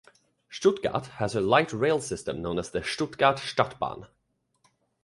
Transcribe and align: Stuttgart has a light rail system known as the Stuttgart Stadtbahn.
Stuttgart 0.49 1.05
has 1.21 1.35
a 1.35 1.41
light 1.41 1.71
rail 1.71 2.01
system 2.01 2.41
known 2.41 2.57
as 2.57 2.71
the 2.71 2.83
Stuttgart 2.83 3.37
Stadtbahn. 3.37 4.07